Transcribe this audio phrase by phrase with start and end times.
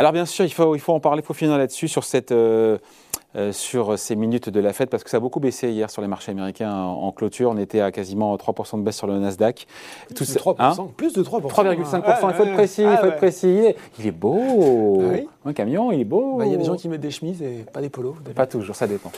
[0.00, 2.32] Alors bien sûr, il faut, il faut en parler, il faut finir là-dessus, sur cette...
[2.32, 2.78] Euh,
[3.36, 6.02] euh, sur ces minutes de la fête parce que ça a beaucoup baissé hier sur
[6.02, 7.50] les marchés américains en, clôture.
[7.50, 9.68] On était à quasiment 3% de baisse sur le Nasdaq.
[10.16, 11.42] Plus, de, 3%, hein plus de 3%.
[11.48, 12.02] 3,5%.
[12.04, 12.82] Ah, il faut être précis.
[12.82, 13.74] il faut être précis.
[14.00, 15.00] Il est beau.
[15.39, 16.36] Ah Un camion, il est beau.
[16.36, 18.14] Bah, il y a des gens qui mettent des chemises et pas des polos.
[18.34, 19.10] Pas toujours, ça dépend.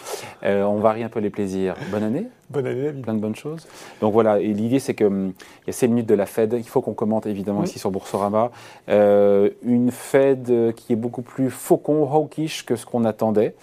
[0.45, 1.75] Euh, on varie un peu les plaisirs.
[1.91, 2.29] Bonne année.
[2.49, 3.67] Bonne année, Plein de bonnes choses.
[4.01, 5.33] Donc voilà, l'idée c'est qu'il hum,
[5.67, 6.55] y a ces minutes de la Fed.
[6.57, 8.53] Il faut qu'on commente évidemment ici sur Boursorama.
[8.89, 13.57] Euh, une Fed qui est beaucoup plus faucon, hawkish que ce qu'on attendait.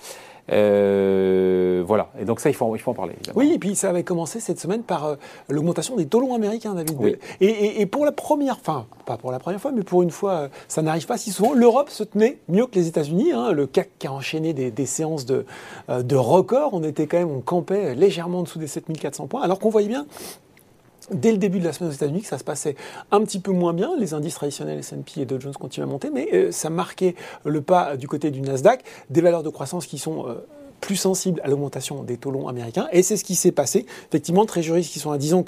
[0.51, 2.09] Euh, voilà.
[2.19, 3.15] Et donc ça, il faut, il faut en parler.
[3.35, 5.15] Oui, et puis ça avait commencé cette semaine par euh,
[5.49, 7.19] l'augmentation des taux longs américains, David.
[7.41, 10.47] Et, pour la première, enfin, pas pour la première fois, mais pour une fois, euh,
[10.67, 11.53] ça n'arrive pas si souvent.
[11.53, 13.31] L'Europe se tenait mieux que les États-Unis.
[13.31, 13.51] Hein.
[13.51, 15.45] le CAC qui a enchaîné des, séances de,
[15.87, 16.71] de records.
[16.73, 19.87] On était quand même, on campait légèrement en dessous des 7400 points, alors qu'on voyait
[19.87, 20.05] bien
[21.11, 22.75] dès le début de la semaine aux États-Unis que ça se passait
[23.11, 23.91] un petit peu moins bien.
[23.97, 27.61] Les indices traditionnels S&P et Dow Jones continuent à monter, mais euh, ça marquait le
[27.61, 30.45] pas du côté du Nasdaq, des valeurs de croissance qui sont euh,
[30.81, 32.87] plus sensibles à l'augmentation des taux longs américains.
[32.91, 33.85] Et c'est ce qui s'est passé.
[34.09, 35.43] Effectivement, très juristes qui sont à 10 ans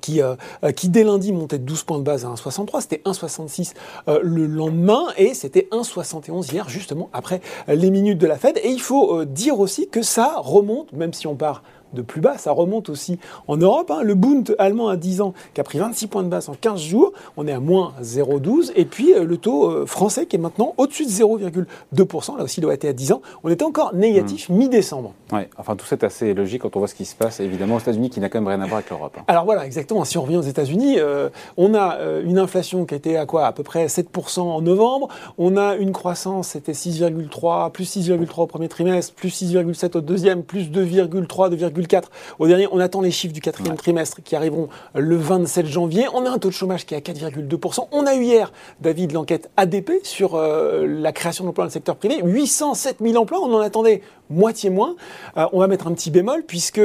[0.00, 0.36] qui, euh,
[0.74, 3.74] qui dès lundi montait de 12 points de base à 1,63, c'était 1,66
[4.22, 8.58] le lendemain et c'était 1,71 hier justement après les minutes de la Fed.
[8.62, 11.62] Et il faut dire aussi que ça remonte, même si on part
[11.96, 12.38] de plus bas.
[12.38, 13.90] Ça remonte aussi en Europe.
[13.90, 14.02] Hein.
[14.02, 16.80] Le Bund allemand à 10 ans qui a pris 26 points de base en 15
[16.80, 18.72] jours, on est à moins 0,12.
[18.76, 22.36] Et puis euh, le taux euh, français qui est maintenant au-dessus de 0,2%.
[22.36, 23.22] Là aussi, il doit être à 10 ans.
[23.42, 24.56] On était encore négatif hmm.
[24.56, 25.12] mi-décembre.
[25.32, 27.76] Oui, enfin tout ça est assez logique quand on voit ce qui se passe évidemment
[27.76, 29.16] aux États-Unis qui n'a quand même rien à voir avec l'Europe.
[29.18, 29.24] Hein.
[29.28, 30.04] Alors voilà, exactement.
[30.04, 33.46] Si on revient aux États-Unis, euh, on a une inflation qui était à quoi?
[33.46, 35.08] À peu près 7% en novembre.
[35.38, 40.42] On a une croissance, c'était 6,3, plus 6,3 au premier trimestre, plus 6,7 au deuxième,
[40.42, 41.50] plus 2,3,
[41.86, 42.04] 2,4
[42.38, 42.68] au dernier.
[42.70, 46.06] On attend les chiffres du quatrième trimestre qui arriveront le 27 janvier.
[46.14, 47.88] On a un taux de chômage qui est à 4,2%.
[47.92, 51.96] On a eu hier, David, l'enquête ADP sur euh, la création d'emplois dans le secteur
[51.96, 52.20] privé.
[52.22, 54.96] 807 000 emplois, on en attendait moitié moins.
[55.36, 56.80] Euh, on va mettre un petit bémol puisque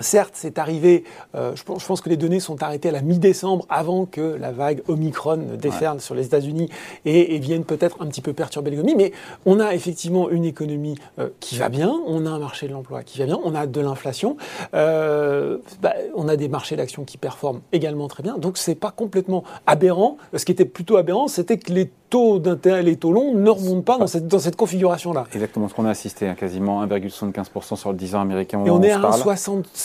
[0.00, 4.04] Certes, c'est arrivé, euh, je, pense, que les données sont arrêtées à la mi-décembre avant
[4.04, 6.68] que la vague Omicron déferle sur les États-Unis
[7.04, 9.12] et, vienne peut-être un petit peu perturber l'économie, mais
[9.44, 13.02] on a effectivement une économie euh, qui va bien, on a un marché de l'emploi
[13.02, 14.36] qui va bien, on a de l'inflation,
[14.74, 18.90] euh, bah, on a des marchés d'actions qui performent également très bien, donc c'est pas
[18.90, 20.18] complètement aberrant.
[20.34, 23.82] Ce qui était plutôt aberrant, c'était que les taux d'intérêt, les taux longs ne remontent
[23.82, 25.26] pas dans cette, dans cette configuration-là.
[25.32, 28.64] Exactement ce qu'on a assisté, à hein, quasiment 1,75% sur le 10 ans américain.
[28.64, 28.98] Et on est à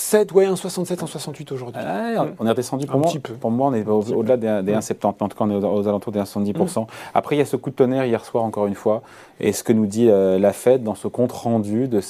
[0.01, 1.81] 1,67, ouais, 1,67, 1,68 aujourd'hui.
[2.39, 3.11] On est redescendu pour moi.
[3.39, 6.19] Pour moi, on est au-delà des, 1,70, en tout cas, on est aux, alentours des
[6.19, 6.81] 1,70%.
[6.81, 6.85] Mm.
[7.13, 9.01] Après, il y a ce coup de tonnerre hier soir, encore une fois,
[9.39, 12.01] et ce que nous dit euh, la Fed dans ce compte rendu de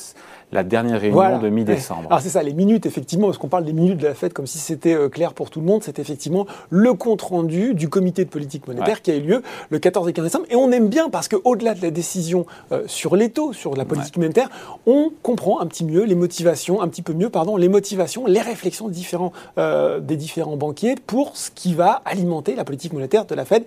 [0.51, 2.07] la dernière réunion de mi-décembre.
[2.07, 4.47] Alors c'est ça, les minutes, effectivement, parce qu'on parle des minutes de la fête comme
[4.47, 8.29] si c'était euh, clair pour tout le monde, c'est effectivement le compte-rendu du comité de
[8.29, 10.45] politique monétaire qui a eu lieu le 14 et 15 décembre.
[10.49, 13.85] Et on aime bien parce qu'au-delà de la décision euh, sur les taux, sur la
[13.85, 14.49] politique monétaire,
[14.85, 18.41] on comprend un petit mieux les motivations, un petit peu mieux, pardon, les motivations, les
[18.41, 23.35] réflexions différents, euh, des différents banquiers pour ce qui va alimenter la politique monétaire de
[23.35, 23.63] la Fed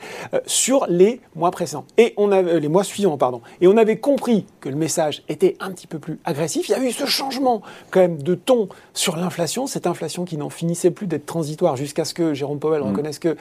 [0.47, 1.85] sur les mois précédents.
[1.97, 3.41] Et on a, les mois suivants, pardon.
[3.61, 6.89] Et on avait compris que le message était un petit peu plus agressif y a
[6.89, 11.07] eu ce changement quand même de ton sur l'inflation, cette inflation qui n'en finissait plus
[11.07, 12.89] d'être transitoire jusqu'à ce que Jérôme Powell mm.
[12.89, 13.37] reconnaisse que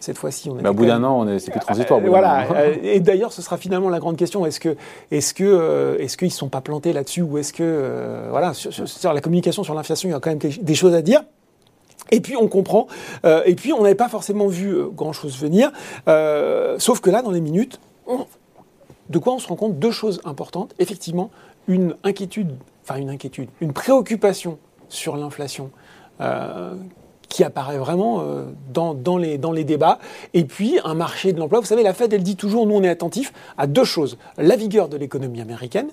[0.00, 0.62] cette fois-ci on est.
[0.62, 2.00] Bah, au bout d'un an, c'est plus transitoire.
[2.00, 2.46] voilà.
[2.52, 4.76] Euh, et d'ailleurs, ce sera finalement la grande question est-ce que,
[5.10, 9.12] est-ce que, euh, est-ce qu'ils sont pas plantés là-dessus ou est-ce que, euh, voilà, sur,
[9.12, 11.22] la communication sur l'inflation, il y a quand même des choses à dire.
[12.10, 12.86] Et puis on comprend,
[13.44, 15.72] et puis on n'avait pas forcément vu grand-chose venir,
[16.78, 17.80] sauf que là, dans les minutes,
[19.10, 19.78] de quoi on se rend compte?
[19.78, 20.74] Deux choses importantes.
[20.78, 21.30] Effectivement,
[21.66, 22.54] une inquiétude
[22.88, 25.70] enfin une inquiétude, une préoccupation sur l'inflation
[26.20, 26.74] euh,
[27.28, 29.98] qui apparaît vraiment euh, dans, dans, les, dans les débats.
[30.32, 31.60] Et puis un marché de l'emploi.
[31.60, 34.16] Vous savez, la Fed, elle dit toujours, nous on est attentif à deux choses.
[34.38, 35.88] La vigueur de l'économie américaine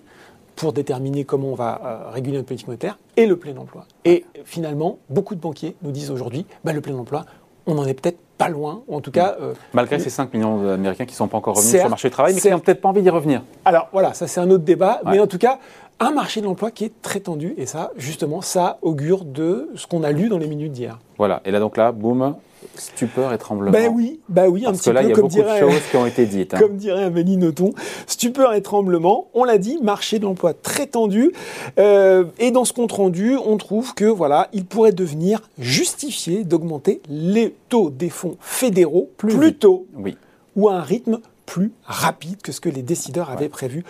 [0.55, 3.85] pour déterminer comment on va euh, réguler notre politique monétaire et le plein emploi.
[4.05, 7.25] Et finalement, beaucoup de banquiers nous disent aujourd'hui, bah, le plein emploi,
[7.67, 9.37] on en est peut-être pas loin, en tout cas...
[9.73, 12.11] Malgré ces 5 millions d'Américains qui ne sont pas encore revenus sur le marché du
[12.11, 13.41] travail, mais qui n'ont peut-être pas envie d'y revenir.
[13.63, 15.59] Alors voilà, ça c'est un autre débat, mais en tout cas,
[15.99, 17.53] un marché de l'emploi qui est très tendu.
[17.57, 20.99] Et ça, justement, ça augure de ce qu'on a lu dans les minutes d'hier.
[21.17, 21.41] Voilà.
[21.45, 22.35] Et là, donc là, boum,
[22.75, 23.71] stupeur et tremblement.
[23.71, 25.81] Ben oui, ben oui, un petit là, peu il y a comme beaucoup de choses
[25.89, 26.53] qui ont été dites.
[26.53, 26.59] Hein.
[26.59, 27.73] Comme dirait Amélie Nothomb,
[28.07, 29.27] stupeur et tremblement.
[29.33, 31.31] On l'a dit, marché de l'emploi très tendu.
[31.79, 37.01] Euh, et dans ce compte rendu, on trouve que voilà, il pourrait devenir justifié d'augmenter
[37.09, 40.17] les taux des fonds fédéraux plus, tôt, oui.
[40.55, 43.83] ou à un rythme plus rapide que ce que les décideurs avaient prévu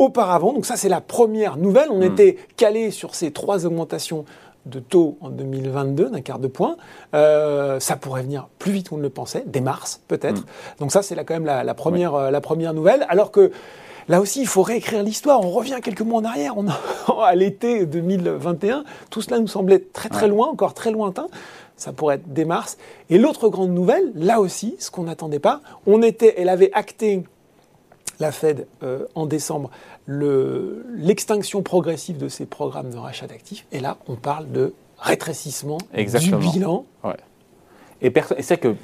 [0.00, 0.52] auparavant.
[0.54, 1.90] Donc ça, c'est la première nouvelle.
[1.90, 2.12] On hmm.
[2.12, 4.24] était calé sur ces trois augmentations
[4.66, 6.76] de taux en 2022 d'un quart de point.
[7.14, 10.42] Euh, ça pourrait venir plus vite qu'on ne le pensait, dès mars peut-être.
[10.42, 10.46] Mm.
[10.80, 13.06] Donc ça, c'est là quand même la, première, euh, la première nouvelle.
[13.08, 13.52] Alors que
[14.08, 15.40] là aussi, il faut réécrire l'histoire.
[15.40, 16.66] On revient quelques mois en arrière, on
[17.22, 18.84] à l'été 2021.
[19.10, 21.28] Tout cela nous semblait très très loin, encore très lointain.
[21.76, 22.76] Ça pourrait être dès mars.
[23.08, 27.24] Et l'autre grande nouvelle, là aussi, ce qu'on n'attendait pas, on était, elle avait acté
[28.20, 29.70] la Fed euh, en décembre
[30.06, 33.66] l'extinction progressive de ses programmes de rachat d'actifs.
[33.72, 36.84] Et là, on parle de rétrécissement du bilan.
[38.02, 38.74] Et, c'est que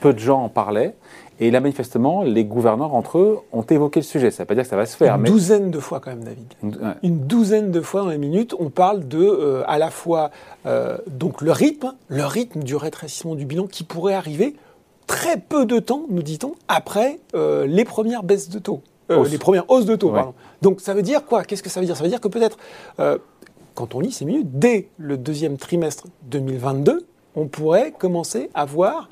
[0.00, 0.94] peu de gens en parlaient.
[1.42, 4.30] Et là, manifestement, les gouverneurs entre eux ont évoqué le sujet.
[4.30, 5.16] Ça ne veut pas dire que ça va se faire.
[5.16, 6.52] Une douzaine de fois quand même, David.
[7.02, 10.30] Une, douzaine de fois dans les minutes, on parle de euh, à la fois
[10.66, 14.54] euh, donc le rythme, le rythme du rétrécissement du bilan qui pourrait arriver
[15.06, 19.38] très peu de temps, nous dit-on, après euh, les premières baisses de taux, euh, les
[19.38, 20.12] premières hausses de taux.
[20.62, 21.44] Donc ça veut dire quoi?
[21.44, 21.96] Qu'est-ce que ça veut dire?
[21.96, 22.58] Ça veut dire que peut-être,
[23.00, 23.18] euh,
[23.74, 29.08] quand on lit ces minutes, dès le deuxième trimestre 2022, on pourrait commencer à voir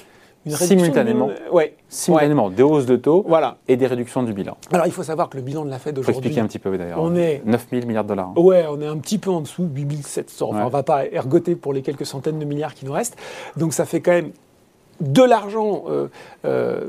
[0.46, 3.58] une réduction simultanément, ouais, simultanément des hausses de taux voilà.
[3.66, 4.56] et des réductions du bilan.
[4.72, 6.76] Alors il faut savoir que le bilan de la Fed aujourd'hui, expliquer un petit peu
[6.78, 7.02] d'ailleurs.
[7.02, 8.32] On est 9 000 milliards de dollars.
[8.36, 8.40] Hein.
[8.40, 10.48] Ouais, on est un petit peu en dessous, 8 700.
[10.50, 13.16] Enfin, on va pas ergoter pour les quelques centaines de milliards qui nous restent.
[13.56, 14.30] Donc ça fait quand même
[15.00, 15.84] de l'argent.
[15.88, 16.08] Euh,
[16.44, 16.80] euh,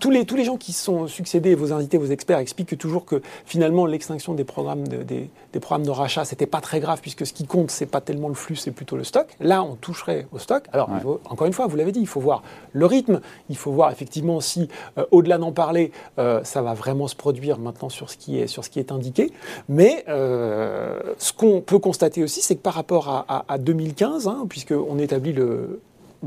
[0.00, 3.22] tous les, tous les gens qui sont succédés, vos invités, vos experts, expliquent toujours que
[3.46, 5.30] finalement l'extinction des programmes de, des,
[5.60, 8.34] programmes de rachat, c'était pas très grave puisque ce qui compte, c'est pas tellement le
[8.34, 9.34] flux, c'est plutôt le stock.
[9.40, 10.64] Là, on toucherait au stock.
[10.72, 10.90] Alors,
[11.24, 12.42] encore une fois, vous l'avez dit, il faut voir
[12.72, 14.68] le rythme, il faut voir effectivement si,
[14.98, 18.62] euh, au-delà d'en parler, ça va vraiment se produire maintenant sur ce qui est, sur
[18.62, 19.32] ce qui est indiqué.
[19.70, 24.98] Mais ce qu'on peut constater aussi, c'est que par rapport à, à, 2015, hein, puisqu'on
[24.98, 25.80] établit le,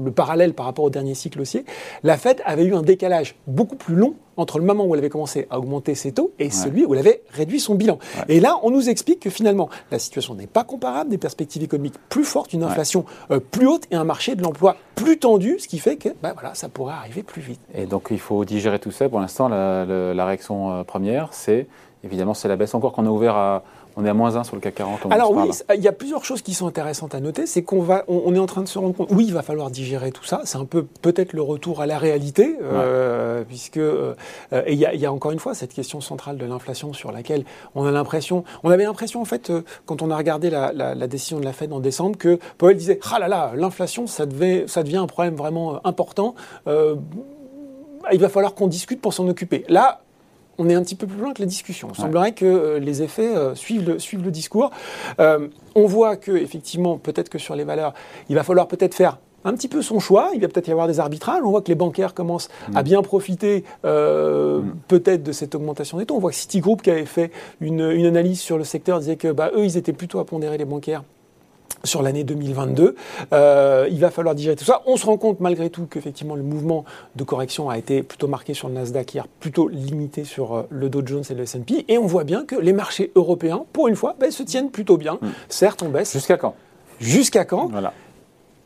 [0.04, 1.66] le parallèle par rapport au dernier cycle haussier,
[2.04, 5.10] la Fed avait eu un décalage beaucoup plus long entre le moment où elle avait
[5.10, 7.98] commencé à augmenter ses taux et celui où elle avait réduit son bilan.
[8.30, 11.96] Et là, on nous explique que finalement, la situation n'est pas comparable, des perspectives économiques
[12.10, 15.68] plus fortes, une inflation euh, plus haute et un marché de l'emploi plus tendu, ce
[15.68, 17.60] qui fait que ben voilà, ça pourrait arriver plus vite.
[17.74, 19.10] Et donc, il faut digérer tout ça.
[19.10, 21.68] Pour l'instant, la, la, réaction euh, première, c'est
[22.07, 23.63] évidemment c'est la baisse encore qu'on a ouvert à
[23.98, 25.07] on est à moins 1 sur le CAC 40.
[25.09, 27.48] Alors oui, il y a plusieurs choses qui sont intéressantes à noter.
[27.48, 29.09] C'est qu'on va, on, est en train de se rendre compte.
[29.12, 30.42] Oui, il va falloir digérer tout ça.
[30.45, 34.13] C'est un peu peut-être le retour à la réalité, euh, puisque euh,
[34.54, 37.44] et il y, a encore une fois cette question centrale de l'inflation sur laquelle
[37.74, 41.39] on a l'impression, on avait l'impression en fait euh, quand on a regardé la, décision
[41.39, 44.83] de la Fed en décembre que Powell disait ah là là, l'inflation ça devait, ça
[44.83, 46.36] devient un problème vraiment important.
[46.68, 49.65] il va falloir qu'on discute pour s'en occuper.
[49.69, 50.01] Là,
[50.57, 51.89] on est un petit peu plus loin que la discussion.
[51.94, 54.71] Il semblerait que euh, les effets euh, suivent, le, suivent, le, discours.
[55.19, 57.94] Euh, on voit que, effectivement, peut-être que sur les valeurs,
[58.30, 60.31] il va falloir peut-être faire un petit peu son choix.
[60.33, 61.42] Il va peut-être y avoir des arbitrages.
[61.44, 62.86] On voit que les bancaires commencent à mm.
[62.86, 64.62] bien profiter mm.
[64.88, 66.15] peut-être de cette augmentation des taux.
[66.15, 67.31] On voit que Citigroup, qui avait fait
[67.62, 70.65] une, analyse sur le secteur, disait que bah, eux, ils étaient plutôt à pondérer les
[70.65, 71.04] bancaires
[71.84, 72.96] sur l'année 2022.
[73.34, 74.82] Euh, il va falloir digérer tout ça.
[74.86, 76.86] On se rend compte malgré tout qu'effectivement le mouvement
[77.16, 80.90] de correction a été plutôt marqué sur le Nasdaq hier, plutôt limité sur euh, le
[80.90, 81.86] Dow Jones et le S&P.
[81.88, 84.98] Et on voit bien que les marchés européens, pour une fois, ben, se tiennent plutôt
[84.98, 85.20] bien.
[85.22, 85.30] Hmm.
[85.50, 86.14] Certes, on baisse.
[86.14, 86.56] Jusqu'à quand?
[87.00, 87.68] Jusqu'à quand?
[87.68, 87.94] Voilà.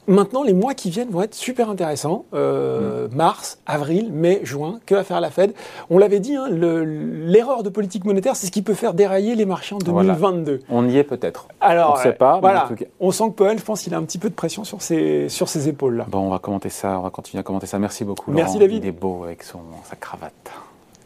[0.08, 2.26] Maintenant, les mois qui viennent vont être super intéressants.
[2.34, 3.16] Euh, mm.
[3.16, 5.54] Mars, avril, mai, juin, que va faire la Fed
[5.90, 9.46] On l'avait dit, hein, l'erreur de politique monétaire, c'est ce qui peut faire dérailler les
[9.46, 10.62] marchés en 2022.
[10.70, 11.48] On y est peut-être.
[11.60, 12.40] Alors, on ne sait pas.
[12.40, 12.70] Voilà.
[13.00, 15.30] On sent que Powell, je pense qu'il a un petit peu de pression sur ses,
[15.30, 16.06] sur ses épaules-là.
[16.10, 17.80] Bon, on va commenter ça, on va continuer à commenter ça.
[17.80, 18.32] Merci beaucoup.
[18.32, 18.84] Merci David.
[18.84, 20.52] Il est beau avec son, sa cravate.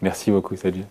[0.02, 0.86] Merci beaucoup, salut.